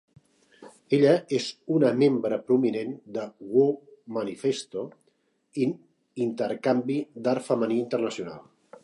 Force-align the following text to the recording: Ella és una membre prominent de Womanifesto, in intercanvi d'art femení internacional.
Ella 0.97 1.09
és 1.39 1.49
una 1.73 1.91
membre 2.03 2.39
prominent 2.47 2.95
de 3.17 3.25
Womanifesto, 3.57 4.87
in 5.67 5.77
intercanvi 6.27 6.99
d'art 7.29 7.49
femení 7.51 7.79
internacional. 7.85 8.43